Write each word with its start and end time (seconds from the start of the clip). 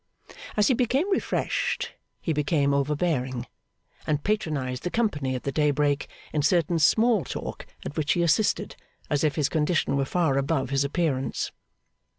As 0.57 0.67
he 0.67 0.73
became 0.73 1.11
refreshed, 1.11 1.93
he 2.19 2.33
became 2.33 2.73
overbearing; 2.73 3.45
and 4.07 4.23
patronised 4.23 4.81
the 4.81 4.89
company 4.89 5.35
at 5.35 5.43
the 5.43 5.51
Daybreak 5.51 6.07
in 6.33 6.41
certain 6.41 6.79
small 6.79 7.23
talk 7.23 7.67
at 7.85 7.95
which 7.95 8.13
he 8.13 8.23
assisted, 8.23 8.75
as 9.11 9.23
if 9.23 9.35
his 9.35 9.47
condition 9.47 9.95
were 9.95 10.05
far 10.05 10.39
above 10.39 10.71
his 10.71 10.83
appearance. 10.83 11.51